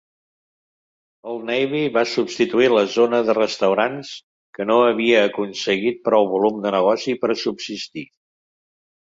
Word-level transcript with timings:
Old 1.33 1.43
Navy 1.49 1.81
va 1.97 2.01
substituir 2.13 2.69
la 2.75 2.83
zona 2.93 3.19
de 3.27 3.35
restaurants, 3.39 4.15
que 4.59 4.67
no 4.71 4.79
havia 4.87 5.21
aconseguit 5.29 6.03
prou 6.11 6.27
volum 6.33 6.59
de 6.65 6.75
negoci 6.79 7.17
per 7.27 7.33
subsistir. 7.45 8.07